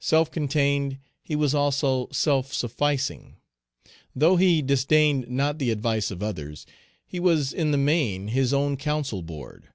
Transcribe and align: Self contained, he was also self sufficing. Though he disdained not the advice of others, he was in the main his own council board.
Self 0.00 0.30
contained, 0.30 0.98
he 1.22 1.34
was 1.34 1.54
also 1.54 2.10
self 2.10 2.52
sufficing. 2.52 3.36
Though 4.14 4.36
he 4.36 4.60
disdained 4.60 5.28
not 5.30 5.58
the 5.58 5.70
advice 5.70 6.10
of 6.10 6.22
others, 6.22 6.66
he 7.06 7.18
was 7.18 7.54
in 7.54 7.70
the 7.70 7.78
main 7.78 8.28
his 8.28 8.52
own 8.52 8.76
council 8.76 9.22
board. 9.22 9.68